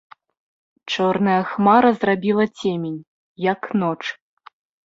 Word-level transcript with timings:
Чорная 0.93 1.35
хмара 1.51 1.91
зрабіла 1.99 2.45
цемень, 2.57 2.99
як 3.51 3.61
ноч. 3.83 3.99